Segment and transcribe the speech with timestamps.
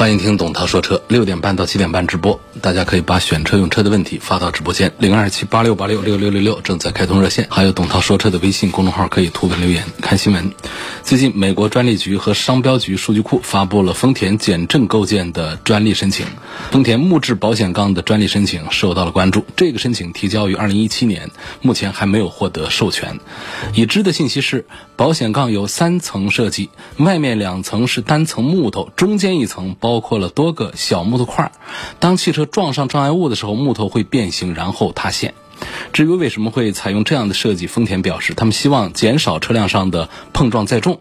[0.00, 10.52] 欢迎听董涛说车，六点半到七点半直播，大家可以把选车用车的问题发到直播间零二七八六八六六六六六，正在开通热线，还有董涛说车的微信公众号可以图文留言看新闻。
[11.02, 16.24] 最近，美国专利局和商标局数据库发布了丰田减震构件的专利申请，
[16.70, 19.44] 丰田木质保险杠的专利申请受到了关注。
[19.54, 23.20] 这个申请提交于二零一七年，目前还没有获得授权。
[23.74, 24.64] 已知的信息是，
[25.00, 26.68] 保险杠有三层设计，
[26.98, 31.52] 外面两层是单层木头，中间一层包括了多个小木头块。
[31.98, 35.32] 当汽车撞上障碍物的时候，木头会变形，然后塌陷。
[35.92, 41.00] 至于为什么会采用这样的设计，丰田表示，他们希望减少车辆上的碰撞载重。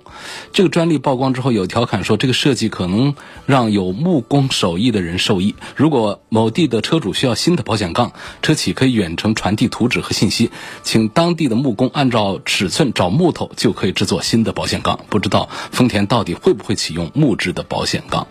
[0.51, 3.15] 这个专利曝光之后，有调侃说，这个设计可能
[3.45, 5.55] 让有木工手艺的人受益。
[5.75, 10.51] 如果某地的车主需要新的保险杠，车企可以远程传递图纸和信息，
[10.83, 14.99] 请当地的木工按照尺寸找木头，就可以制作新的保险杠。
[15.09, 18.27] 不知道丰田到底会不会启用木质的保险杠？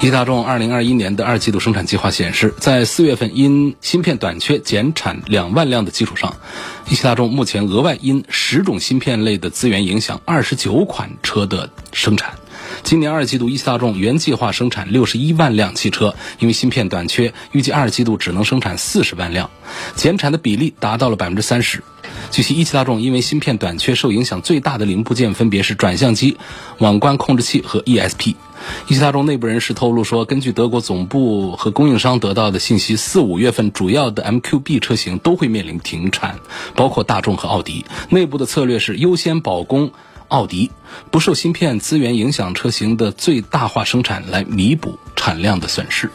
[0.00, 6.36] 一汽大众二零二一年的二季度生产计划显示，在四月份因芯片短缺减产两万辆的基础上，
[6.88, 12.36] 一汽大众目前额外因十种芯片类的资源影响二十九款车的生产。
[12.82, 19.50] 今年二季度，一汽大众原计划生产六十一万辆汽车，因为芯片短缺，预计二季度只能生产四十万辆，
[19.96, 21.84] 减产的比例达到了百分之三十。
[22.30, 26.38] 据悉，一汽大众因为芯片短缺，受影响最大的零部件分别是转向机、
[26.78, 28.36] 网关控制器和 ESP。
[28.88, 36.40] 一汽大众内部人士透露说，根据德国总部和供应商得到的信息，四五月份主要的 MQB 车型都会面临停产，
[36.74, 37.84] 包括大众和奥迪。
[38.08, 39.92] 内部的策略是优先保供
[40.28, 40.70] 奥迪，
[41.10, 46.10] 不受芯片资源影响车型的最大化生产，来弥补产量的损失。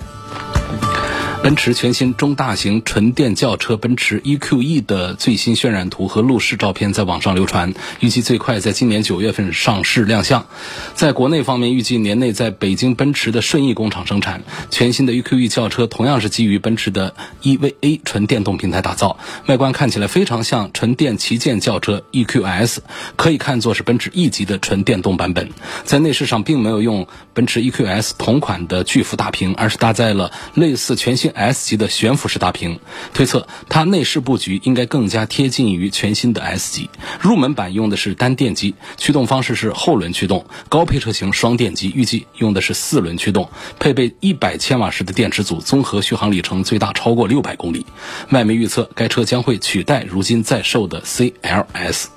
[1.45, 10.47] 奔驰全新中大型纯电轿车奔驰 EQE 的最新渲染图和路试照片在网上流传，预计最快在今年九月份上市亮相。
[10.95, 14.41] 在国内方面，预计年内在北京奔驰的顺义工厂生产。
[14.72, 17.13] 全新的 EQE 轿车同样是基于奔驰的
[17.44, 22.77] EVA 纯电动平台打造，外观看起来非常像纯电旗舰轿车 EQS，
[23.17, 25.51] 可以看作是奔驰 E 级的纯电动版本。
[25.83, 31.34] 在内饰上，并没有用奔驰 EQS 同款的巨幅大屏，而是搭载了类似全新。
[31.35, 32.79] S 级的悬浮式大屏，
[33.13, 36.90] 推测它内饰布局应该更加贴近于全新的 S 级。
[37.19, 40.45] 入门版用的是单电机，驱动方式是后轮驱动。
[40.69, 47.85] 高配车型双电机，预计用的是四轮驱动，配备一百千瓦时的电池组，综合续航里程最大超过六百公里。
[48.31, 52.14] 外媒预测，该车将会取代如今在售的 CLS。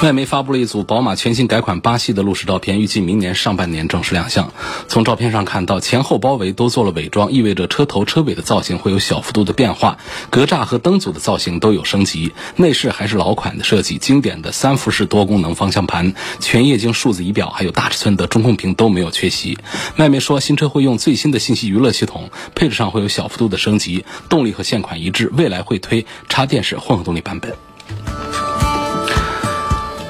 [0.00, 4.52] 外媒发布了一组宝马全新改款八系的路试照片，预计明年上半年正式亮相。
[4.86, 9.98] 从照片上看到，前后包围都做了伪装，意味着车头车尾的造型会有小幅度的变化，
[10.30, 12.32] 格栅和灯组的造型都有升级。
[12.54, 19.58] 内饰还是老款的设计，经典的三辐式多功能方向盘、全液晶数字仪表，还有大尺寸的中控屏都没有缺席。
[19.96, 28.47] 外媒说，新车会用最新的信息娱乐系统，配置上会有小幅度的升级，动力和现款一致，未来会推插电式混合动力版本。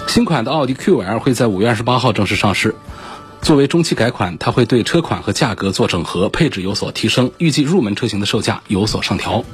[0.08, 2.74] 新款的奥迪 Q5L 会在五月二十八号正式上市。
[3.42, 9.44] 作为中期改款，它会对车款和价格做整合，配置有所提升，预计入门车型的售价有所上调。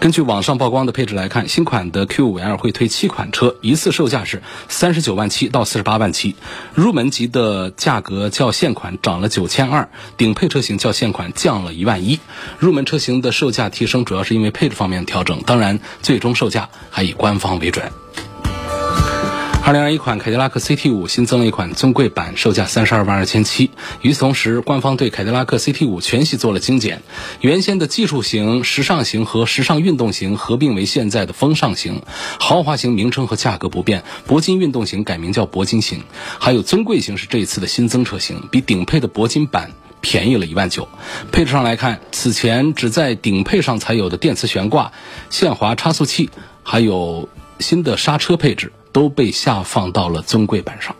[0.00, 6.34] 根据网上曝光的配置来看，新款的 Q5L 会推七款车，一次售价是三十九万七到四十八万七。
[6.74, 12.18] 入门级的价格较现款涨了九千二，顶配车型较现款降了一万一。
[12.58, 17.92] 入门车型的售价提升主要是因为配置方面调整，当然最终售价还以官方为准。
[19.62, 23.70] 二零二一款凯迪拉克 CT 五新增了一款尊贵版，售价三十二万二千七。
[24.00, 27.02] 与此同时，官方对凯迪拉克 CT 五全系做了精简，
[27.40, 32.02] 原先的技术型、时尚型和时尚运动型合并为现在的风尚型。
[32.40, 36.02] 豪华型名称和价格不变，铂金运动型改名叫铂金型。
[36.40, 39.70] 还有尊贵型是这一次的新增车型，比顶配的铂金版
[40.00, 40.88] 便宜了一万九。
[41.30, 44.90] 配置上来看，此前只在顶配上才有的电磁悬挂、
[45.28, 46.30] 限滑差速器，
[46.64, 47.28] 还有
[47.60, 48.72] 新的刹车配置。
[48.92, 50.96] 都被下放到了尊贵版上。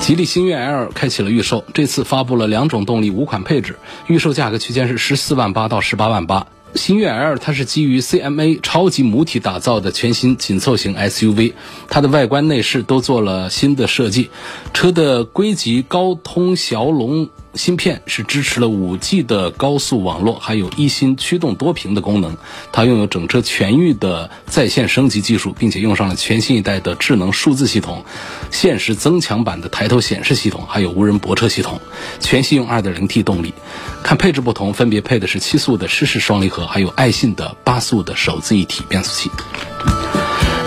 [0.00, 3.76] 吉利星越 L 开启了预售，这次发布了两种动力五款配置，
[4.06, 6.46] 预售价格区间是十四万八到十八万八。
[6.74, 11.54] 星越 L 它是基于 CMA 超级母体打造的全新紧凑型 SUV，
[11.88, 14.30] 它的外观内饰都做了新的设计，
[14.74, 22.36] 车的硅级高通骁龙芯片是支持了 5G 的高速网络，还有一芯驱动多屏的功能。
[22.72, 28.04] 它拥有整车全域的在线升级技术，并且用上了全新一代的智能数字系统、
[28.50, 31.80] 现实增强版的抬头显示系统，还有无人泊车系统。
[32.20, 33.54] 全系用 2.0T 动力，
[34.02, 39.30] 看配置不同，分别配的是七速的湿式双离合，还有爱信的八速的手自一体变速器。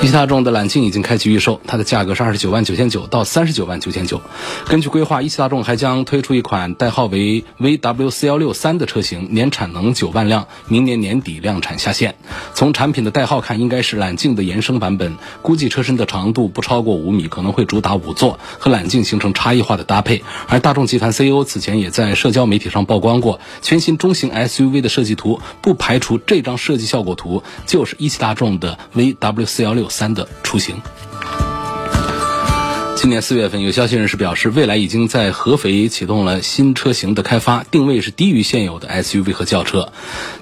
[0.01, 4.22] 一汽大众的揽境已经开启预售，它的价格是二十九万九千九到三十九万九千九。
[4.66, 12.16] 根据规划，一汽大众还将推出一款代号为 VW 四幺六三的车型，年产能九万辆，明年年底量产下线。
[12.54, 20.24] 从产品的代号看，应该是揽境的延伸版本，估计车身的长度不超过五米，可能会主打五座，和揽境形成差异化的搭配。
[20.48, 29.88] 而大众集团 CEO 此前也在社交媒体上曝光过全新中型 SUV 的设计图，不排除这张设计效果图就是一汽大众的 VW 四幺六。
[29.89, 30.80] 三的出行。
[33.01, 39.94] 今年四月份，有消息人士表示，未来已经在合肥启动了新车型的开发，定位是低于现有的 SUV 和轿车。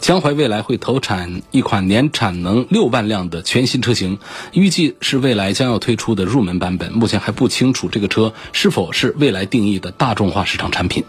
[0.01, 4.17] 江淮未来会投产一款年产能六万辆的全新车型，
[4.53, 6.93] 预计是未来将要推出的入门版本。
[6.93, 11.03] 目前还不清楚这个车是否是未来定义的大众化市场产品。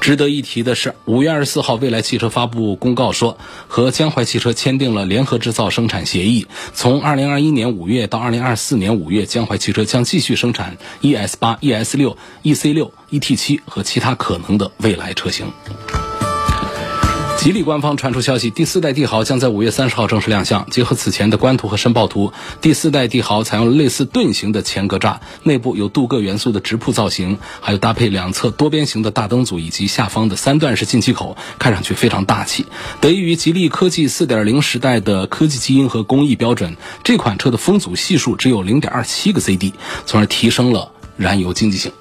[0.00, 10.76] 值得一提的是，五月二十四号，未来汽车发布公告说，和江淮汽车签订了联合制造生产协议，从二零二一年五月到二零二四年五月，江淮汽车将继续生产。
[11.02, 15.46] ES 八、ES 六、EC 六、ET 七和其他可能的未来车型。
[17.38, 20.68] 吉利官方传出消息，第四代帝豪将在五月三十号正式亮相。
[20.70, 32.66] 结合此前的官图和申报图，第四代帝豪采用了类似盾形的前格栅，内部有镀铬元素的直瀑造型，还有搭配两侧多边形的大灯组以及下方的三段式进气口，看上去非常大气。
[33.00, 39.72] 得益于吉利科技四点零时代的科技基因和工艺标准，这款车的风阻系数只有零点二七个 CD，
[40.04, 41.92] 从而提升了燃油经济性。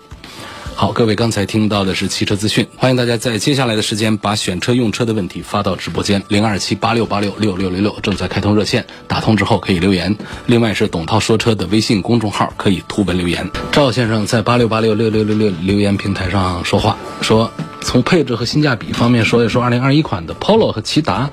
[0.79, 10.15] 好，各位刚才听到的是汽车资讯，欢迎大家在接下来的时间把选车用车的问题发到直播间零二七八六八六六六六六，正在开通热线，打通之后可以留言。
[10.45, 13.49] 另外是董涛说车的微信公众号可以图文留言。
[13.71, 17.51] 赵先生在八六八六六六六六留言平台上说话，说
[17.81, 21.27] 从配置和性价比方面说一说二零二一款的 Polo 和骐达，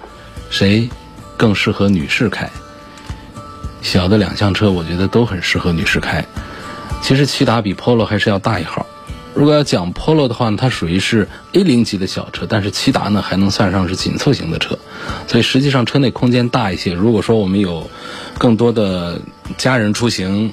[0.49, 0.89] 谁
[1.37, 2.51] 更适合女士开？
[3.83, 6.25] 小的两厢车我觉得都很适合女士开，
[7.03, 8.87] 其实骐达比 Polo 还是要大一号。
[9.35, 14.79] 如果要讲 Polo 的话，它属于是 A 零级的小车，但是骐达呢还能算上是紧凑型的车，
[15.27, 16.95] 所以实际上车内空间大一些。
[16.95, 17.91] 如果说我们有
[18.39, 19.21] 更多的
[19.59, 20.53] 家人出行，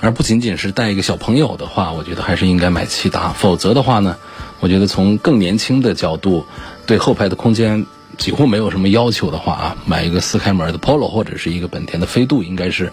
[0.00, 3.30] 而不仅仅是带一个小朋友的话，我觉得还是应该买骐达。
[3.30, 4.16] 否则的话呢，
[4.60, 6.44] 我觉得从更年轻的角度，
[6.86, 7.86] 对后排的空间
[8.18, 12.92] 几乎没有什么要求的话啊，买一个四开门的 Polo 或者是一个本田的飞度，应该是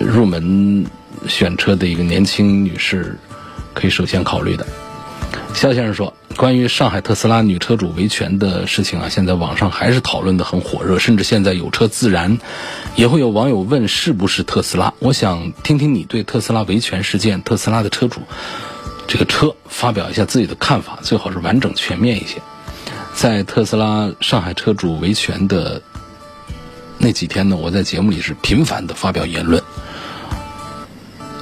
[0.00, 0.86] 入门
[1.26, 3.18] 选车的一个年轻女士。
[3.78, 4.66] 可以首先考虑的，
[5.54, 12.38] 肖先生说，关于上海特斯拉女车主维权的事情啊，现在网上还是讨论的很火热，甚至现在有车自燃，
[12.96, 14.92] 也会有网友问是不是特斯拉。
[14.98, 18.22] 我想听听你对特斯拉维权事件、特斯拉的车主
[19.06, 22.42] 这个车发表一下自己的看法，最好是完整全面一些。
[23.14, 25.80] 在特斯拉上海车主维权的
[26.98, 29.62] 那几天呢，我在节目里是频繁的发表言论。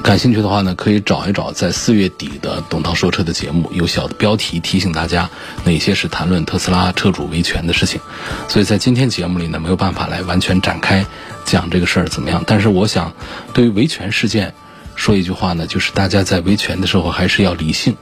[0.07, 5.29] 感兴趣的话呢，可以找一找在四月底的董涛说车的节目，有小的标题提醒大家
[5.65, 8.01] 哪些是谈论特斯拉车主维权的事情。
[8.47, 11.05] 所以在今天节目里呢，没有办法来完全展开
[11.45, 12.45] 讲这个事儿怎么样。
[12.47, 13.13] 但是我想，
[13.53, 14.55] 对于维权事件
[14.95, 17.97] 说一句话呢，就是大家在维权的时候还是要理性，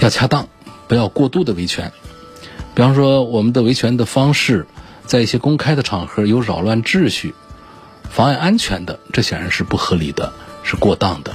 [0.00, 0.46] 要恰当，
[0.86, 1.90] 不要过度的维权。
[2.76, 4.68] 比方说，我们的维权的方式，
[5.04, 7.34] 在一些公开的场合有扰乱秩序、
[8.08, 10.32] 妨碍安全的，这显然是不合理的。
[10.62, 11.32] 是过当的，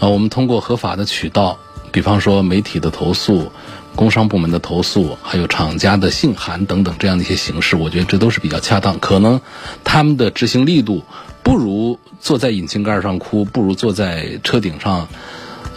[0.00, 1.58] 啊，我们通过合法的渠道，
[1.90, 3.52] 比方说媒体的投诉、
[3.94, 8.98] 工商部门的投诉，还有厂家的信函等等这样的一些形式，我觉得这都是比较恰当。
[8.98, 9.40] 可能
[9.84, 11.04] 他们的执行力度
[11.42, 15.08] 不如坐在引擎盖上哭，不如坐在车顶上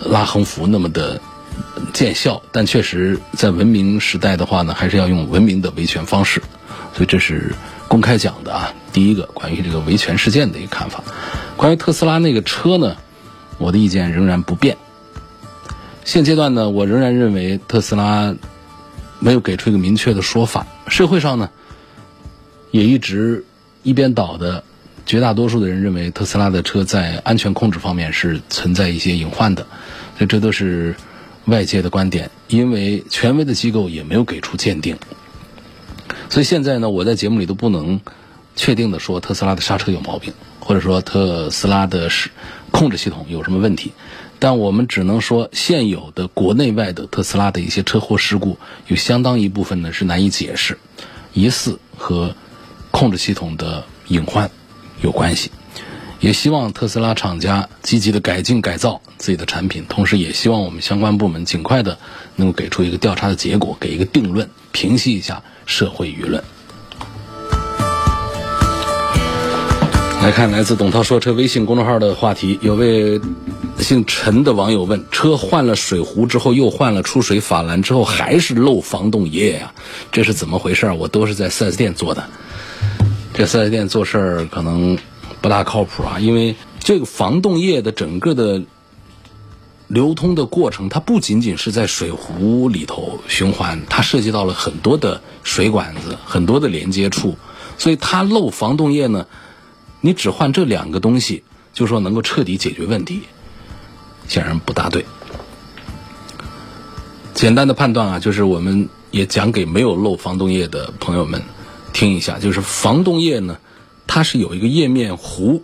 [0.04, 1.20] 拉横幅那么的
[1.94, 6.42] 见效，但确实在文明时代的话呢，还是要用文明的维权方式。
[6.94, 7.54] 所以这是
[7.88, 11.04] 公开讲的啊，第一个关于这个维权事件的一个看法。
[11.56, 12.98] 关于特斯拉那个车呢，
[13.58, 14.78] 我的意见仍然不变。
[16.04, 18.36] 现阶段呢，我仍然认为特斯拉
[19.20, 20.68] 没有给出一个明确的说法。
[20.88, 21.50] 社会上呢，
[22.72, 23.44] 也一直
[23.84, 24.64] 一边倒的，
[25.06, 29.66] 绝大多数的人认为特斯拉的车在安全控制方面是存在一些隐患的，
[30.18, 30.96] 所以这都是
[31.46, 32.30] 外界的观点。
[32.48, 34.96] 因为权威的机构也没有给出鉴定，
[36.36, 38.02] 所以现在呢，我在节目里都不能
[38.58, 40.34] 确定的说特斯拉的刹车有毛病。
[40.60, 42.30] 或者说特斯拉的是
[42.72, 43.94] 控制系统有什么问题？
[44.38, 50.78] 但我们只能说，现有的国内外的特斯拉的一些车祸事故，有相当一部分呢是难以解释，
[51.32, 52.36] 疑似和
[52.92, 54.52] 控制系统的隐患
[55.02, 55.52] 有关系。
[56.20, 61.98] 也希望特斯拉厂家积极的改进改造自己的产品，同时也希望我们相关部门尽快的
[62.36, 66.44] 能够给出一个调查的结果，给一个定论，平息一下社会舆论。
[70.22, 73.22] 来看来自董涛说车微信公众号的话题，有位
[73.78, 79.72] 姓陈的网友问：车换了水壶之后，又换了出水法兰之后，还是漏防冻液呀？
[80.12, 80.92] 这是怎么回事？
[80.92, 82.24] 我都是在 4S 店做的，
[83.36, 84.98] 这 4S 店做事儿可能
[85.42, 88.64] 不大靠谱啊，因为这个防冻液的整个的
[89.88, 97.38] 流通的过程，它不仅仅是在水壶里头循环，它涉及到了很多的水管子、很多的连接处，
[97.78, 99.28] 所以它漏防冻液呢。
[100.02, 103.22] 你只换这两个东西，就说能够彻底解决问题，
[104.28, 105.04] 显然不大对。
[107.34, 111.42] 简单的判断啊，就是我们也讲给没有漏防冻液的朋友们
[111.92, 113.58] 听一下，就是防冻液呢，
[114.06, 115.62] 它是有一个液面弧，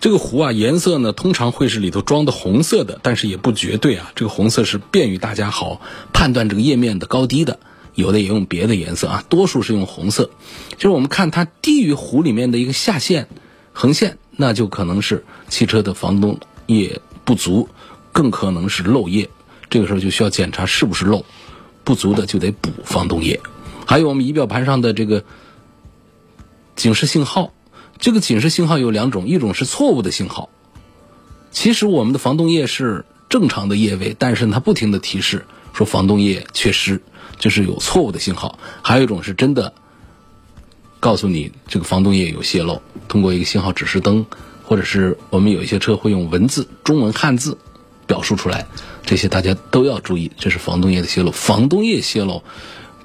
[0.00, 5.80] 这个壶啊颜色呢通常会是里头装的红色的，但是也不绝对啊，这个红色是便于大家好
[6.12, 7.58] 判断这个液面的高低的。
[7.94, 10.30] 有的也用别的颜色啊，多数是用红色。
[10.76, 13.26] 就是我们看它低于壶里面的一个下限、
[13.72, 17.70] 横线，那就可能是汽车的防冻液不足，
[18.12, 19.30] 更可能是漏液。
[19.70, 21.24] 这个时候就需要检查是不是漏，
[21.84, 23.40] 不足的就得补防冻液。
[23.86, 25.24] 还有我们仪表盘上的这个
[26.76, 27.54] 警示信号，
[27.98, 30.48] 这个警示信号有两种，一种是错误的信号。
[31.50, 37.02] 其实我们的防冻液是正常的液位，但是它不停的提示说防冻液缺失。
[37.38, 39.74] 就是有错误的信号，还有一种是真的
[41.00, 44.24] 告诉你这个防冻液有泄漏，通过一个信号指示灯，
[44.64, 47.58] 或者是我们有一些车会用文字、中文汉字
[48.06, 48.66] 表述出来，
[49.04, 51.30] 这些大家都要注意，这是防冻液的泄漏。
[51.30, 52.42] 防冻液泄漏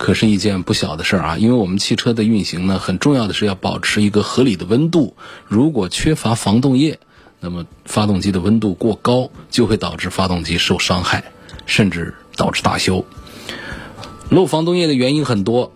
[0.02, 5.16] 可是一件不小的事儿啊，因为我们汽车的运行呢，很重要的是要保持一个合理的温度，
[5.46, 6.98] 如果缺乏防冻液，
[7.40, 11.26] 那么发动机的温度过高，就会导致发动机受伤害，
[11.68, 13.06] 甚至导致大修。
[14.32, 15.72] 漏防冻液的原因很多，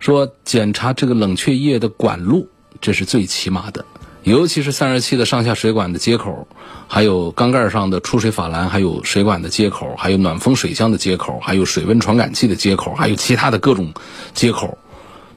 [0.00, 2.48] 说检查这个冷却液的管路，
[2.80, 3.84] 这是最起码的，
[4.24, 6.46] 尤其是散热器的上下水管的接口，
[6.86, 13.92] 还有缸盖上的出水法兰，还有水管的接口，还有暖风水箱的接口，还有水温传感器的接口，还有其他的各种
[14.32, 14.78] 接口。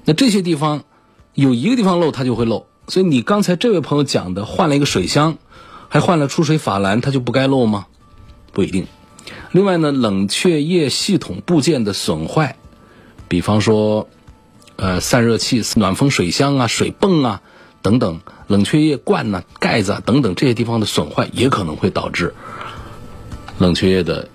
[0.04, 0.84] 那这些地方
[1.34, 2.68] 有一个地方漏，它就会漏。
[2.88, 5.40] 所以你刚才这位朋友讲的换了一个水箱，
[5.90, 7.88] 还换了出水法兰，它就不该漏吗？
[8.52, 8.86] 不一定。
[9.52, 12.58] 另外呢，冷却液系统部件的损坏，
[13.28, 14.08] 比方说，
[14.76, 17.42] 呃，散热器、暖风水箱啊、水泵啊
[17.86, 22.34] 等等，冷却液罐呐、盖子啊等等这些地方的损坏，也可能会导致
[23.60, 24.28] 冷却液的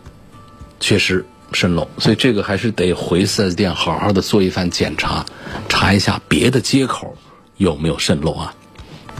[0.78, 1.88] 缺失渗漏。
[1.99, 5.26] 所以这个还是得回 4S 店好好的做一番检查，
[5.69, 7.16] 查一下别的接口
[7.57, 8.54] 有没有渗漏啊。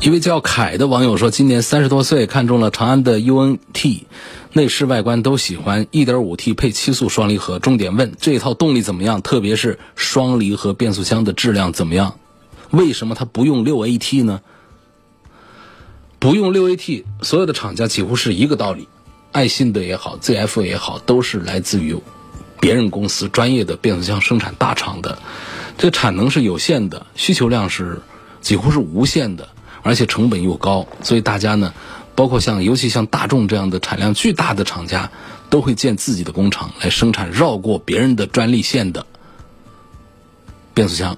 [0.01, 4.05] 一位叫凯的网友说，今年三十多岁，看中了长安的 UNT。
[4.53, 7.59] 内饰外观都喜欢，1.5T 配七速双离合。
[7.59, 9.23] 重点问这套动力怎么样？
[9.23, 12.20] 特别是双离合变速箱的质量怎么样？
[12.71, 14.41] 为什么它不用 6AT 呢？
[16.19, 18.89] 不用 6AT，所有的厂家几乎是一个道理。
[19.33, 21.97] 爱信的也好，ZF 也好，都是来自于
[22.61, 25.19] 别人公司专业的变速箱生产大厂的，
[25.79, 28.03] 这产能是有限的，需求量是
[28.41, 29.49] 几乎是无限的，
[29.83, 31.73] 而且成本又高，所以大家呢。
[32.17, 35.11] 包括像，尤其像大众这样的产量巨大的厂家，
[35.49, 39.07] 都会建自己的工厂来生产绕过别人的专利线的
[40.75, 41.17] 变速箱。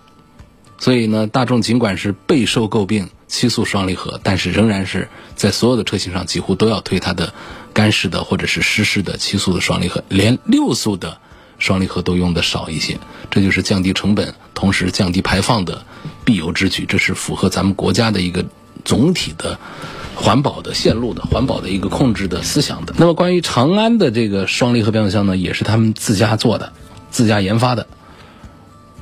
[0.82, 7.32] 所以呢，大众尽管是备受诟病七速双离合，但是仍然是在所有的车型上几乎都要推它的
[7.72, 11.18] 干式的或者是湿式的七速的双离合，连六速的
[11.60, 12.98] 双离合都用的少一些。
[13.30, 15.86] 这就是降低成本，同时降低排放的
[16.24, 16.84] 必由之举。
[16.84, 18.44] 这是符合咱们国家的一个
[18.84, 19.56] 总体的。
[20.14, 22.94] 环保的线路的环保的一个控制的思想的。
[22.98, 26.70] 那么关于长安的这个双离合变速箱呢，也是他们自家做的、
[27.10, 27.86] 自家研发的。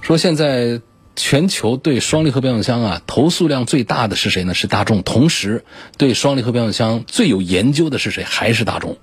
[0.00, 0.80] 说现在
[1.16, 4.54] 全球对双离合变速箱啊投诉量最大的是谁呢？
[4.54, 5.02] 是大众。
[5.02, 5.64] 同时
[5.98, 8.24] 对双离合变速箱最有研究的是谁？
[8.24, 8.96] 还是大众。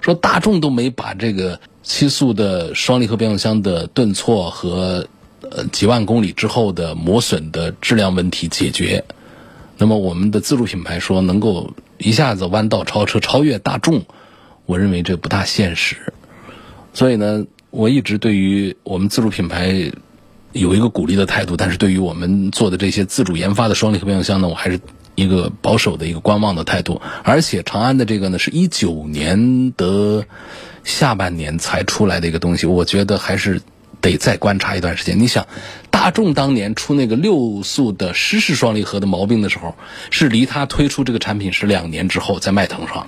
[0.00, 5.06] 说大众都没把这个七速的双离合变速箱的顿挫和
[5.48, 9.04] 呃几万公里之后的磨损的质量问题解决。
[9.78, 14.02] 那么我们的自主品牌说能够一下子弯道超车超越大众，
[14.66, 16.12] 我认为这不大现实。
[16.92, 19.92] 所以呢，我一直对于我们自主品牌
[20.52, 24.80] 有一个鼓励的态度，但是对于我们做的这些自主研发的双离合变速箱呢，我还是
[25.14, 27.00] 一个保守的一个观望的态度。
[27.22, 30.26] 而且长安的这个呢，是一九年的
[30.84, 33.62] 下半年才出来的一个东西，我觉得还是
[34.00, 35.18] 得再观察一段时间。
[35.18, 35.46] 你想，
[35.90, 39.74] 大众当年出那个六速的湿式双离合的毛病的时候，
[40.10, 43.06] 是离它推出这个产品是两年之后，在迈腾上。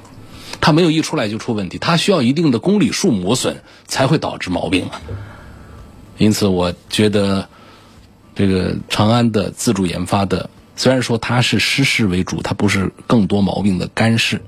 [0.60, 5.02] 它没有一出来就出问题，它需要一定的公里数磨损才会导致毛病啊。
[6.18, 7.48] 因此，我觉得
[8.34, 14.40] 这个长安的自主研发的，虽然说它是湿式为主，它不是更多毛病的干式，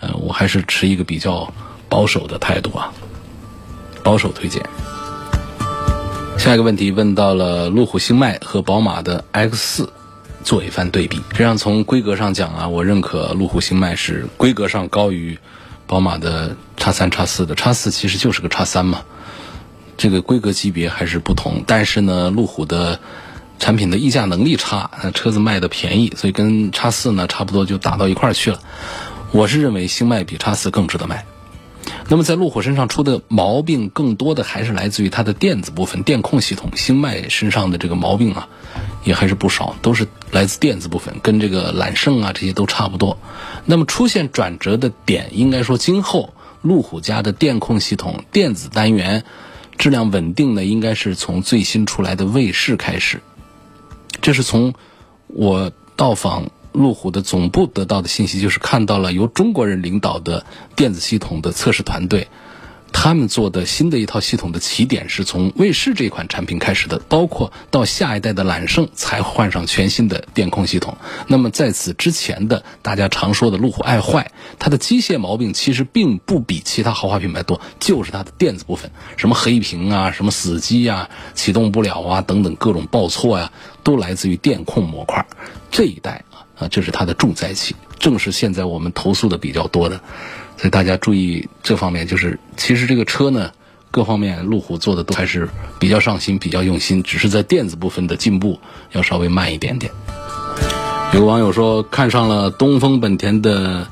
[0.00, 1.52] 呃，我还是持一个比较
[1.88, 2.92] 保守的态度啊，
[4.02, 4.62] 保守推荐。
[6.38, 9.92] 下一个问题问到了路虎星脉和宝马的 X 四。
[10.44, 15.36] 做一番对比，实际上从规格上讲啊，我认可路虎星脉是规格上高于
[15.86, 17.56] 宝马的叉三、叉四的。
[17.56, 19.02] 叉四其实就是个叉三嘛，
[19.98, 21.64] 这个规格级别还是不同。
[21.66, 22.98] 但是呢，路虎的
[23.58, 28.60] 产品的溢价能力差，车子卖的便宜，所以跟叉四呢差不多就打到一块儿去了。
[29.32, 31.26] 我是认为星脉比叉四更值得卖。
[32.08, 36.70] 那么在路虎身上出的毛病更多的还是来自于它的电子部分、电控系统。
[36.74, 38.48] 星脉身上的这个毛病啊。
[39.04, 43.16] 也还是不少，都是来自电子部分，跟这个揽胜啊这些都差不多。
[43.64, 49.24] 那么出现转折的点，应该说今后路虎家的电控系统、电子单元
[49.78, 53.20] 质量稳定呢，应该是从最新出来的卫士开始。
[54.20, 54.74] 这是从
[55.28, 60.44] 我到访路虎的总部得到的信息，就是看到了由中国人领导的
[60.76, 62.28] 电子系统的测试团队。
[62.92, 70.96] 他们做的新的一套系统的起点是从卫士这款产品开始的，包括到下一代的揽胜才换上全新的电控系统。
[71.26, 83.52] 那么在此之前的大家常说的路虎爱坏，它的机械毛病其实并不比其他豪华品牌多，就是它的电子部分，什么黑屏啊、什么死机啊、启动不了啊等等各种报错呀，
[83.84, 85.24] 都来自于电控模块。
[85.70, 86.24] 这一代
[86.58, 90.00] 啊，这是它的重灾区，正是现在我们投诉的比较多的。
[90.58, 93.52] 所以大家注意这方面，就是其实这个车呢，
[93.92, 95.48] 各方面路虎做的都还是
[95.78, 98.58] 比较上心、比较用心，只是在电子部分的进步
[98.90, 99.92] 要稍微慢一点点。
[101.14, 103.86] 有网友说看上了东风本田的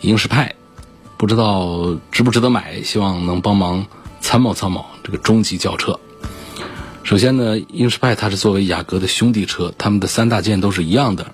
[0.00, 0.54] 英仕派，
[1.18, 3.86] 不知道值不值得买，希望能帮忙
[4.20, 6.00] 参谋参谋这个中级轿车。
[7.02, 11.26] 首先呢，英仕派它是作为雅阁的兄弟车，他们的三大件都是一样的。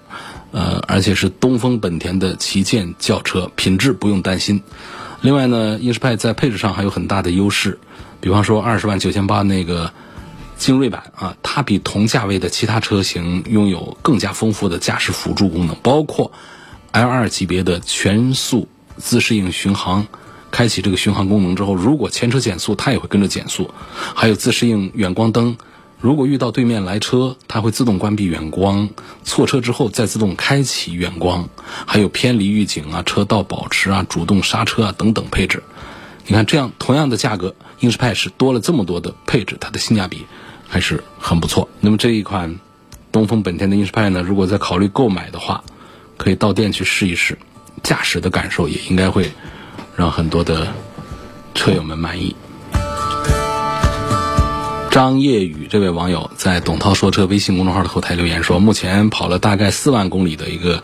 [0.53, 4.63] 呃，而且是东风本田的旗舰轿车，品质不用担心。
[5.21, 7.79] 另外呢，英仕派在配置上还有很大的优势，
[8.21, 9.93] 比方说二十万九千八那个
[10.57, 16.33] 精锐版啊，它比同价位的其他车型拥有更加丰富的驾驶辅助功能，包括
[16.93, 20.07] L2 级别的全速自适应巡航，
[20.51, 23.73] 开启这个巡航功能之后，如果前车减速，它也会跟着减速，
[24.15, 25.57] 还有自适应远光灯。
[26.01, 28.89] 如果遇到对面来车，它会自动关闭远光；
[29.23, 31.51] 错车之后再自动开启远光，
[31.87, 35.63] 还有偏离预警啊、车道保持啊、主动刹车啊等等配置。
[36.27, 40.25] 你看，这样同样的价格，英仕派是多了这么多的配置，它的性价比
[40.67, 41.69] 还是很不错。
[41.81, 42.59] 那么这一款
[43.13, 45.63] 东风本田的英仕派呢，如果在考虑购买的话，
[46.17, 47.37] 可以到店去试一试，
[47.83, 49.31] 驾驶的感受也应该会
[49.97, 50.73] 让很多的
[51.55, 52.35] 车友们满意。
[54.91, 60.83] 张业宇这位网友在“董涛说车”微信公众号的后台留言说：“目前跑了大概四万公里的一个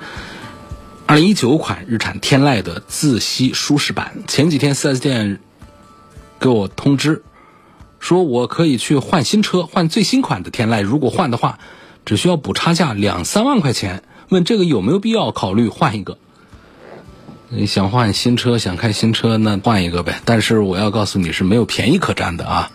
[1.08, 5.40] 2019款日产天籁的自吸舒适版，前几天 4S 店
[6.38, 7.24] 给我通知，
[7.98, 10.82] 说我可以去换新车，换最新款的天籁。
[10.84, 11.58] 如果换的话，
[12.04, 14.04] 只需要补差价两三万块钱。
[14.28, 16.16] 问这个有没有必要考虑换一个？
[17.48, 20.20] 你想换新车，想开新车，那换一个呗。
[20.24, 22.70] 但是我要告诉你是没有便宜可占的啊。”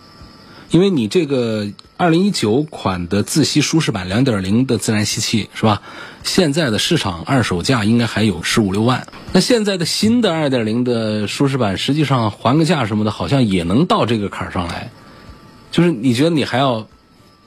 [0.72, 5.82] 因为你这个二零一九款的自吸舒适版两点零的自然吸气是吧？
[6.24, 9.06] 现在的市场二手价应该还有十五六万。
[9.34, 14.92] 那现在的新的二点零的舒适版，实际上还个价什么的，好像也能到这个坎儿上来。
[15.72, 16.88] 就是你觉得你还要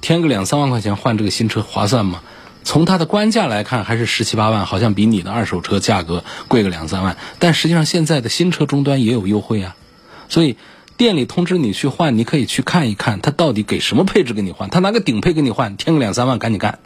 [0.03, 2.21] 添个两三万块钱换这个新车划算吗？
[2.63, 7.17] 从它的官价来看，还是十七八万，好像比你的二手车价格贵个两三万。
[7.39, 9.75] 但实际上现在的新车终端也有优惠啊，
[10.29, 10.59] 所以。
[10.97, 14.71] 店里通知你去换，你可以去看一看，他到底给什么配置给你换？
[14.71, 16.79] 他拿个顶配给你换，添个两三万，赶紧干，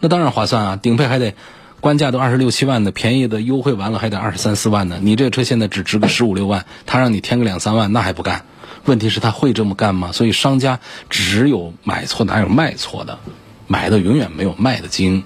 [0.00, 0.76] 那当然划算啊！
[0.76, 1.34] 顶配还得
[1.80, 4.98] 官价都二十六七万的，便宜的优惠完了还得二十三四万呢。
[5.00, 8.44] 你这车现在只值个十五六万，他让你添个两三万，那还不干？
[8.84, 10.12] 问题是他会这么干吗？
[10.12, 13.18] 所以商家只有买错哪有卖错的，
[13.66, 15.24] 买的永远没有卖的精。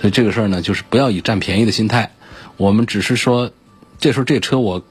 [0.00, 2.12] 所以这个事儿呢，就是不要以占便宜的心态。
[2.58, 3.50] 我们只是说，
[3.98, 4.84] 这时候这车我。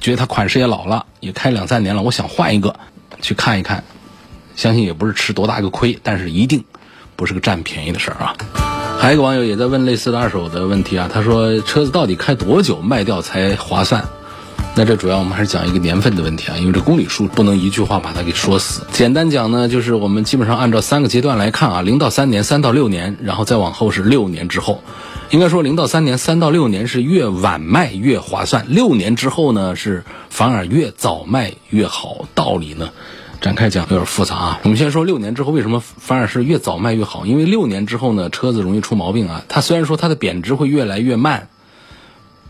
[0.00, 2.74] 觉得它款式也老了，也开两三年了，我想换一个，
[3.20, 3.84] 去看一看，
[4.56, 6.64] 相信也不是吃多大个亏，但是一定
[7.16, 8.34] 不是个占便宜的事儿啊。
[8.98, 14.02] 还有一个网友也在问类似的二手的问题啊，他说车子到底开多久卖掉才划算？
[14.74, 18.86] 那这主要我们还是讲一个年份的问题啊，因为这公里数不能一句话把它给说死。
[18.92, 24.82] 简单讲呢，就是我们基本上按照三个阶段来看啊，零到三年、三到六年，然后再往后是六年之后。
[25.30, 32.26] 应该说零到三年、三到六年是越晚卖越划算，六年之后呢是反而越早卖越好。
[32.34, 32.90] 道理呢？
[33.40, 34.60] 展开讲有点复杂啊。
[34.64, 37.26] 我们先说六年之后为什么反而是越早卖越好？
[37.26, 39.44] 因为六年之后呢，车子容易出毛病啊。
[39.48, 41.48] 它虽然说它的贬值会越来越慢，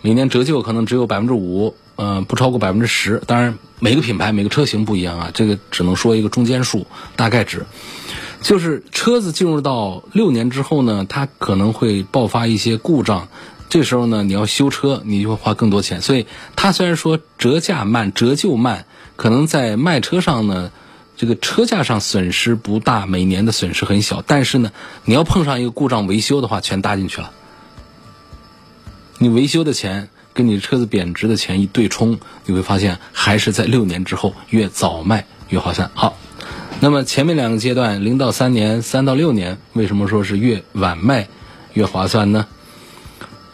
[0.00, 3.20] 每年折旧可能只有百分之五，嗯，不超过百分之十。
[3.26, 7.66] 当然每个品牌每个车型不一样啊，这个只能说一个中间数，大概值。
[8.40, 13.28] 就是车子进入到六年之后呢，它可能会爆发一些故障，
[13.68, 16.00] 这时候呢，你要修车，你就会花更多钱。
[16.00, 16.26] 所以
[16.56, 20.70] 它虽然说折价慢、折旧慢，可能在卖车上呢。
[21.16, 24.72] 这个车价上损失不大，每年的损失很小，但是呢，
[25.04, 27.30] 你要碰上一个故障维修的话，全搭进去了。
[29.18, 35.90] 你维修的钱跟你车子贬值的钱一对冲，你会发现还是在六年之后越早卖越划算。
[35.92, 36.16] 好，
[36.82, 41.28] 那么前面两个阶段，零到三年、三到六年，为什么说是越晚卖
[41.74, 42.46] 越划算呢？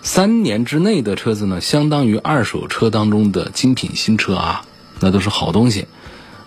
[0.01, 4.63] 三年之内的车子呢，相当于二手车当中的精品新车啊，
[5.01, 5.87] 那都是好东西。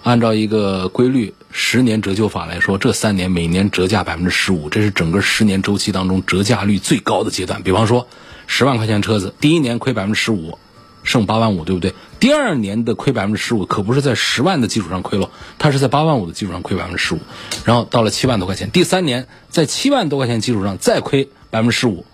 [0.04, 7.62] 按照一个规律，十年折旧法来说，这三年每年折价百分之十五，这是整个十年周期当中折价率最高的阶段。
[7.62, 8.08] 比方说，
[8.48, 10.58] 十万块钱车子，第一年亏百分之十五，
[11.04, 11.94] 剩八万五，对不对？
[12.20, 17.20] 第二年的亏百分之十五，可不是在十万的基础上亏了，它是在八万五的基础上亏百分之十五，
[17.66, 22.06] 然后到了七万多块钱，第三年在七万多块钱基础上再亏百分之十五，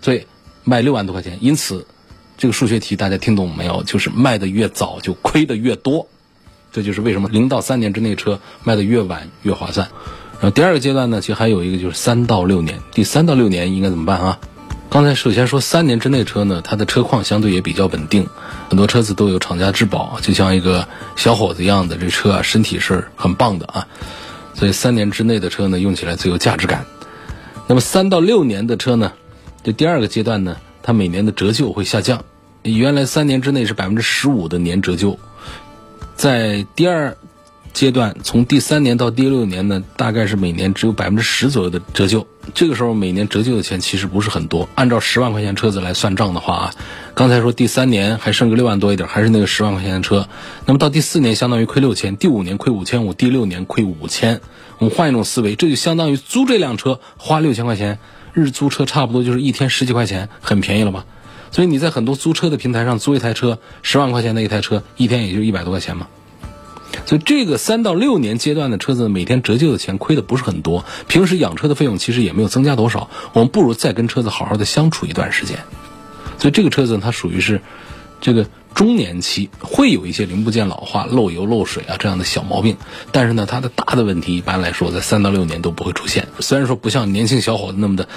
[0.00, 0.26] 所以
[0.64, 1.38] 卖六万多块钱。
[1.40, 1.86] 因此，
[2.38, 3.82] 这个数学题大家听懂没有？
[3.82, 6.08] 就是卖的越早，就亏的越多。
[6.72, 9.88] 这就是为什么零到三年之内车卖的越晚越划算。
[10.34, 12.80] 然后第二个阶段呢，其实还有一个就是三到六年。
[12.92, 14.40] 第三到六年应该怎么办啊？
[14.90, 18.26] 刚才首先说三年之内车呢，它的车况相对也比较稳定，
[18.68, 23.86] 很多车子都有厂家质保，就像一个小伙子一样的这车啊，身体是很棒的啊。
[24.52, 26.84] 所以三年之内的车呢，用起来最有价值感。
[27.68, 29.12] 那么三到六年的车呢，
[29.62, 32.24] 这第二个阶段呢，它每年的折旧会下降，
[32.64, 35.16] 原来三年之内是百分之十五的年折旧。
[36.16, 37.16] 在第二
[37.72, 42.26] 阶段，从第三年到第六年呢，大概是每年只有百分之十左右的折旧。
[42.52, 44.68] 这个时候每年折旧的钱其实不是很多。
[44.74, 46.74] 按照十万块钱车子来算账的话啊，
[47.14, 50.28] 刚才说第三年还剩个六万多一点，还是那个十万块钱的车。
[50.66, 54.40] 那么到第四年相当于亏六千，第五年亏五千五，第六年亏五千。
[54.78, 57.98] 我们换一种思维，这就相当于租这辆车花六千块钱，
[58.32, 61.04] 日租车差不多就是一天十几块钱，很便宜了吧？
[61.52, 66.08] 所以你在很多租车的平台上租一台车，十万块钱的一台车，一天也就一百多块钱嘛。
[67.06, 73.10] 所以这个三到六年阶段的车子，每天折旧的钱亏的不是很多，平时养车的费用其实也没有增加多少。
[73.32, 75.58] 我们不如再跟车子好好的相处一段时间。
[76.38, 77.60] 所以这个车子它属于是
[78.20, 82.76] 这个中年期，会有一些零部件老化、漏油漏水啊这样的小毛病，
[83.12, 86.28] 但是呢，它的大的问题一般来说在三到六年都不会出现。
[86.40, 88.08] 虽然说不像年轻小伙子那么的。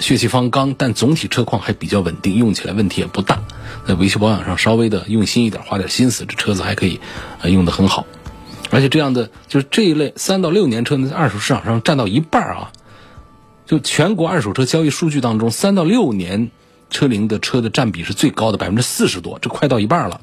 [0.00, 3.42] 血气方刚，但总体车况还比较稳定，用起来问题也不大。
[3.84, 7.00] 在维修保养上稍微的用心一点，花点心思，这车子还可以，
[7.42, 8.06] 用的很好。
[8.70, 12.72] 而且这样的就是这一类三到六年车呢，在二手市场上占到一半啊。
[13.66, 16.50] 就全国二手车交易数据当中，三到六年
[16.90, 20.20] 车龄的车的占比是最高的，百分之四十多，这快到一半了。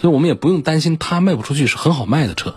[0.00, 2.54] 所以我们也不用担心它卖不出去，是很好卖的车。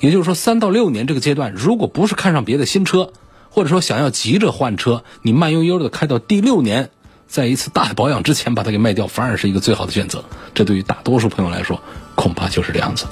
[0.00, 3.12] 也就是说，三到六年这个阶段，如果不是看上别的新车。
[3.48, 6.90] 或者说想要急着换车，你慢悠悠的开到第六年，
[7.26, 10.22] 在一次大的保养之前把它给卖掉，反而是一个最好的选择。
[10.52, 11.80] 这对于大多数朋友来说，
[12.16, 13.06] 恐怕就是这样子。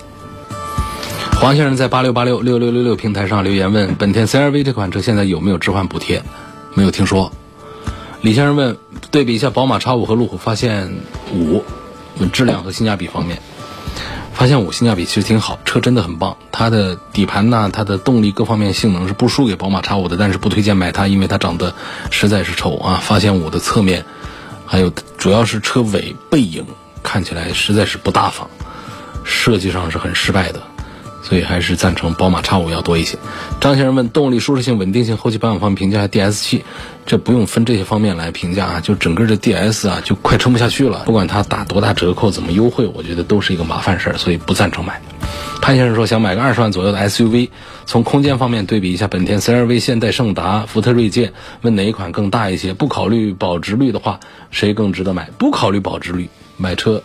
[1.40, 6.23] 黄先生在八六八六六六六六平台上留言问：本田 CR-V 这款车现在有没有置换补贴？
[6.75, 7.31] 没有听说。
[8.23, 8.79] 李先生问：
[9.11, 10.94] 对比一下宝马 X5 和路虎发现
[11.35, 11.62] 五，
[12.33, 13.38] 质量和性价比方面。
[14.33, 16.37] 发现五性价比其实挺好，车真的很棒。
[16.51, 21.75] 它的底盘呢，它的动力各方面性能是不输给宝马 X5 的，但是不推荐买它，因为它长得
[22.11, 23.01] 实在是丑啊。
[23.03, 24.07] 发现五的侧面，
[24.64, 26.64] 还有主要是车尾背影
[27.03, 28.49] 看起来实在是不大方，
[29.25, 30.62] 设计上是很失败的。
[31.25, 33.19] 所以还是赞成宝马 X5 要多一些。
[33.61, 36.65] 张先生问：动力舒适性、稳定性、后期保养方面评价 DS 七，
[37.07, 41.03] 这不用分这些方面来评价啊，就整个这 DS 啊就快撑不下去了。
[41.07, 45.01] 不管它打多大折扣、怎么优惠，我觉得都是一个麻烦事儿，所以不赞成买。
[45.63, 47.49] 潘先生说想买个二十万左右的 SUV，
[47.87, 51.33] 从空间方面对比一下本田 CR-V、现代胜达、福特锐界，
[51.63, 52.75] 问哪一款更大一些？
[52.75, 55.31] 不考虑保值率的话，谁更值得买？
[55.39, 57.03] 不考虑保值率买车，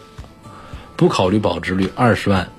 [0.98, 2.50] 不考虑保值率，二十万。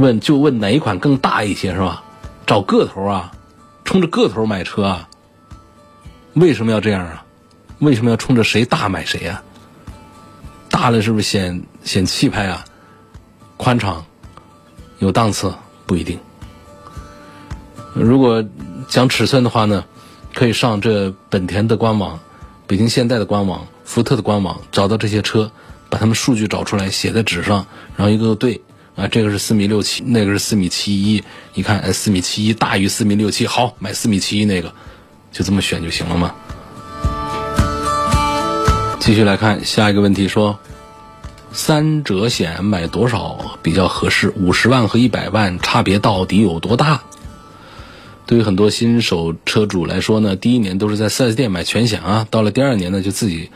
[0.00, 2.02] 问就问哪一款更大一些是吧？
[2.46, 3.30] 找个头啊，
[3.84, 5.06] 冲着个头买车啊，
[6.32, 7.22] 为什么要这样啊？
[7.80, 9.42] 为什么要冲着谁大买谁呀？
[10.70, 12.64] 大了是不是显显气派啊？
[13.58, 14.02] 宽敞，
[15.00, 15.52] 有档次
[15.84, 16.18] 不一定。
[17.92, 18.42] 如果
[18.88, 19.84] 讲尺寸的话呢，
[20.32, 22.18] 可以上这本田的官网、
[22.66, 25.50] 北京现代的官网、福特的官网，找到这些车，
[25.90, 28.62] 把他们数据找出来，写在纸上，然后一个个对
[29.00, 34.74] 啊，这个是四米六七，那个是四米七一，一看哎，四米七一大于四米六七，好买四米七一那个，
[35.32, 36.34] 就这么选就行了吗。
[38.98, 40.58] 继续来看下一个问题，说
[41.50, 44.30] 三者险买多少比较合适？
[44.36, 47.00] 五十万和一百万差别到底有多大？
[48.26, 53.50] 对于很多新手车主来说呢，第一年都是在 4S 店买全险啊，到了第二年呢就自己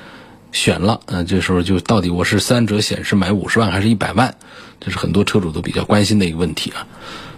[0.54, 4.36] 选了，嗯，这时候就到底我是三者险是买五十万还是一百万？
[4.80, 6.86] 这是很多车主都比较关心的一个问题啊。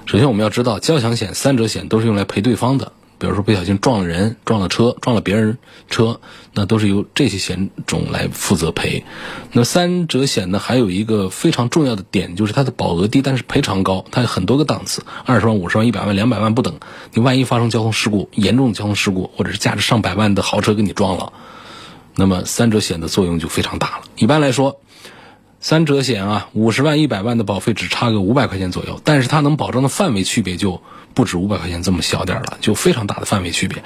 [0.05, 2.93] 首先我们要知道，交强险、三者险都是用来赔对方的。
[3.19, 5.57] 比如说不小心撞了人、撞了车、撞了别人
[5.89, 6.21] 车，
[6.53, 9.05] 那都是由这些险种来负责赔。
[9.53, 14.05] 那三者险呢，还有一个非常重要的点，就是它的保额低，但是赔偿高。
[14.11, 16.79] 它有很多个档次，二十万、五十万、一百万、两百万不等。
[17.15, 21.33] 你万一发生交通事故，严重的交通事故，或者是价值上百万的豪车给你撞了，
[22.17, 24.05] 那么三者险的作用就非常大了。
[24.17, 24.81] 一般来说，
[25.61, 30.83] 三者险啊，五十万、一百万的保费只差个五百块钱左右，但是它能保证的范围区别就。
[31.15, 33.83] 不止五百块钱这么小点儿了，就非常大的范围区别。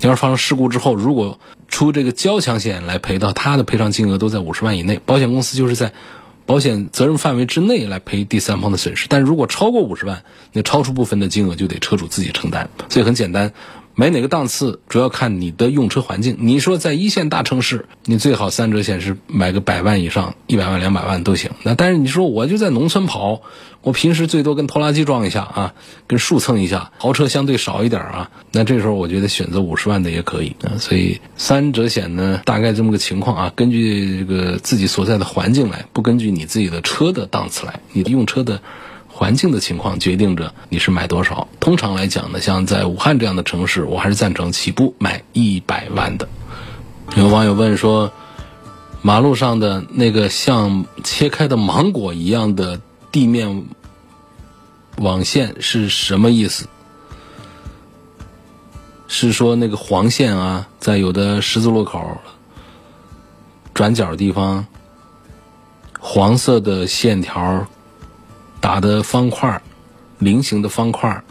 [0.00, 5.92] 你要是发生事故之后，如果出这个交强险来赔到，它的赔偿金额都在五十万以内，保险公司就是在
[6.44, 9.06] 保险责任范围之内来赔第三方的损失。
[9.08, 12.68] 但如果超过五十万，那超出部分的金额就得车主自己承担。
[12.88, 13.52] 所以很简单。
[13.94, 16.36] 买哪个档次，主要看你的用车环境。
[16.40, 21.50] 你说在一线大城市，你最好三者险是买个百万以上，一百万、两百万都行。
[21.62, 23.42] 那但是你说我就在农村跑，
[23.82, 25.74] 我平时最多跟拖拉机撞一下啊，
[26.06, 28.30] 跟树蹭一下，豪车相对少一点啊。
[28.50, 30.78] 那这时候我觉得选择五十万的也可以啊。
[30.78, 38.62] 所以三者险呢，大概这么个情况啊，根据这个自己所在的环境来，不根据你自己的车的档次来，你的用车的。
[39.14, 41.46] 环境的情况决定着你是买多少。
[41.60, 46.26] 通常来讲呢，像在武汉这样的城市，我还是赞成起步买一百万的。
[47.16, 48.10] 有网友问说，
[49.02, 52.80] 马路上的那个像切开的芒果一样的
[53.12, 53.66] 地面
[54.96, 56.66] 网线是什么意思？
[59.08, 62.16] 是说那个黄线啊，在有的十字路口
[63.74, 64.66] 转角地方，
[66.00, 67.66] 黄色的线条。
[68.62, 69.60] 打的方块
[70.18, 71.22] 菱形的方块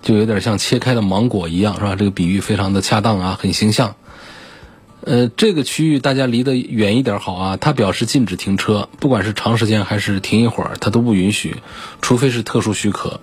[0.00, 1.94] 就有点像切开的芒果一样，是吧？
[1.94, 3.94] 这个比喻非常的恰当啊，很形象。
[5.02, 7.56] 呃，这个区域大家离得远一点好啊。
[7.56, 11.56] 它表示禁止停车，不管是长时间还是停一会儿，它都不允许，
[12.00, 13.20] 除非是特殊许可。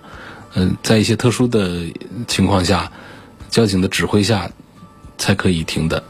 [0.54, 1.86] 嗯，在一些特殊的
[2.28, 2.92] 情况下，
[3.50, 4.50] 交警的指挥下
[5.18, 6.04] 才可以停的。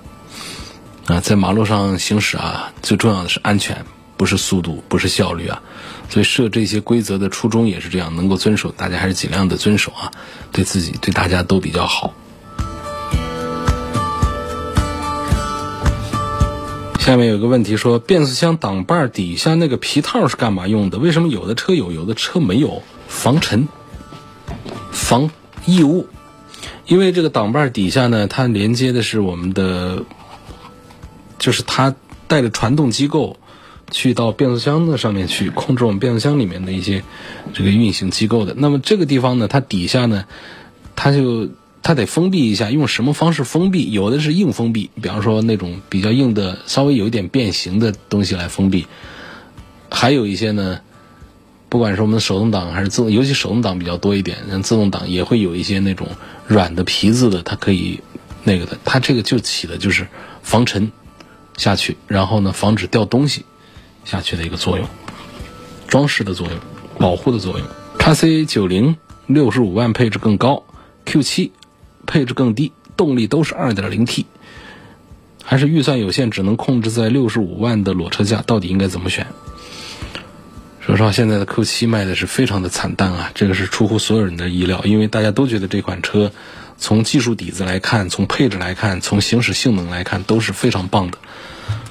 [1.07, 3.85] 啊，在马路上行驶啊，最重要的是安全，
[4.17, 5.63] 不是速度，不是效率啊。
[6.09, 10.11] 所以设这些规则的初衷也是这样，能够遵守，大家还是尽量的遵守啊，
[10.53, 12.15] 对自己对大家都比较好。
[17.01, 20.99] 下面有个问题说，变速箱挡把底下那个皮套是干嘛用的？
[20.99, 22.83] 为什么有的车有，有的车没有？
[23.07, 23.69] 防尘、
[24.91, 25.31] 防
[25.67, 26.09] 异物。
[26.87, 30.03] 因为这个挡把底下呢，它连接的是我们的，
[31.39, 31.95] 就是它
[32.27, 33.37] 带着传动机构。
[33.91, 37.05] 去到变速箱的上面去控制我们变速箱里面的一些
[37.55, 38.55] 这个运行机构的。
[38.57, 40.25] 那么这个地方呢，它底下呢，
[40.97, 41.49] 它就
[41.83, 43.93] 它得封闭一下，用什么方式封闭？
[43.93, 48.87] 有的是硬封闭，比方说那种比较硬的、稍微有一点变形的东西来封闭；
[49.89, 50.81] 还有一些呢，
[51.69, 56.09] 不管是我们的手动挡还是自动，尤其手动挡比较多一点，像自动挡也会有一些那种
[56.49, 58.01] 软的皮子的，它可以
[58.43, 58.77] 那个的。
[58.85, 60.09] 它这个就起的就是
[60.43, 60.91] 防尘
[61.57, 63.45] 下去，然后呢，防止掉东西。
[64.07, 64.89] 下去的一个作用，
[65.87, 66.57] 装饰的作用，
[66.99, 67.69] 保护的作用。
[67.99, 70.65] 叉 C 九零六十五万配置更高
[71.05, 71.53] ，Q 七
[72.07, 74.27] 配置更低，动力都是二点零 T，
[75.43, 79.27] 还是预算有限，只能控制在六十五万的裸车价，到底应该怎么选？
[80.81, 86.31] 说实话，现在的 Q 七卖的是非常的惨淡啊，这个是出乎所有人的意料，因为大家都觉得这款车
[86.79, 91.19] 从技术底子来看，从配置来看，从行驶性能来看都是非常棒的。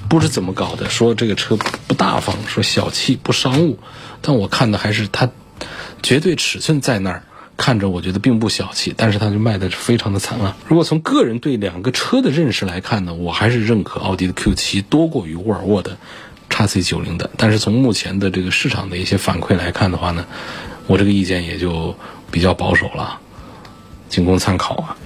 [0.08, 3.78] 不知怎么搞的，说这个车不大方，说小气不商务，
[4.22, 5.30] 但我看的还是它
[6.02, 7.22] 绝对尺寸在那儿，
[7.56, 10.56] 看着我觉得并不小气，但是它就卖的是非常的惨啊。
[10.68, 15.96] 如果从个人对两个车的认识来看呢，我还是认可奥迪的 Q7 多过于沃尔沃的
[16.48, 17.30] x C90 的。
[17.36, 20.26] 但是从目前的这个市场的一些反馈来看的话呢，
[20.86, 21.96] 我这个意见也就
[22.30, 23.18] 比较保守了，
[24.08, 24.96] 仅供参考啊。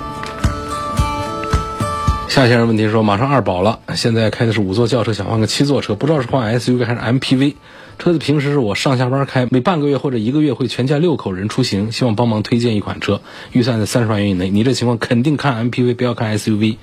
[2.31, 7.57] 夏先生问题说，马上二保了，现在开的是五座轿车，想换个七座车，不知道是换 SUV 还是 MPV。
[7.99, 14.49] 车子平时是我上下班开，每半个月或者一个月会全家六口人出行，希望帮忙推荐一款车，预算在三十万元以内。
[14.49, 16.77] 你这情况肯定看 MPV，不要看 SUV。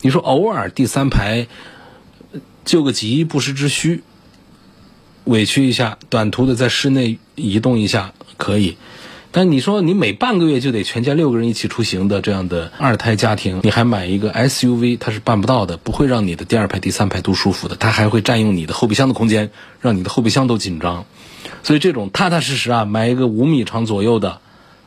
[0.00, 1.48] 你说偶尔第三排
[2.64, 4.02] 救个急不时之需，
[5.24, 8.78] 委屈一下，短途的在室内移动一下可以。
[9.30, 21.04] 但你说你每半个月就得全家六个人一起出行的这样的二胎家庭，你还买一个 SUV，它是办不到的，不会让你的第二排、第三排都舒服的，它还会占用你的后备箱的空间，让你的后备箱都紧张。
[21.62, 24.40] 所以这种踏踏实实啊，买一个五米长左右的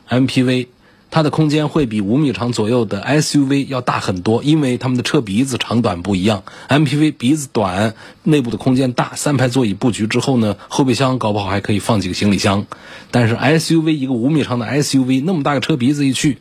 [0.08, 0.66] MPV。
[1.12, 6.42] 它的空间会比五米长左右的 SUV 要大很多，因为它们的车鼻子长短不一样。
[6.70, 12.64] MPV 鼻子短，内部的空间大，三排座椅布局之后呢，后备箱搞不好还可以放几个行李箱。
[13.10, 16.38] 但是 SUV 一个五米长的 SUV，那么大个车鼻子一去，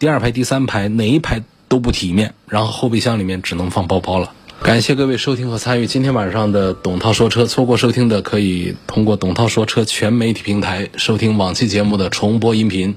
[0.00, 4.32] 第二排、第三排哪一排都不体面，然后后备箱里面只能放包包了。
[4.60, 12.96] 感谢各位收听和参与今天晚上的董涛说车，错过收听的可以通过董涛说车全媒体平台收听往期节目的重播音频。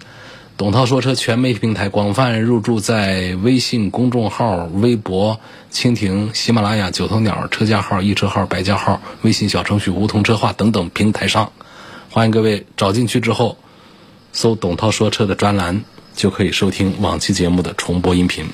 [0.56, 5.40] 董涛说车全媒体平台广泛入驻在微信公众号、微博、
[5.72, 11.52] 蜻蜓、喜马拉雅、九头鸟车架号、易车号、百家号、微信小程序梧桐车话等等平台上，
[12.12, 13.58] 欢迎各位找进去之后，
[14.32, 15.84] 搜“董涛说车”的专栏，
[16.16, 18.46] 就可以收听往期节目的重播音频。